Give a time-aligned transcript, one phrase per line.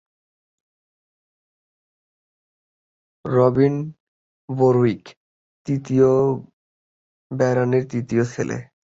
[3.25, 3.75] Robin
[4.49, 5.03] Borwick,
[5.67, 6.09] তৃতীয়
[7.31, 8.57] ব্যারনের তৃতীয় ছেলে।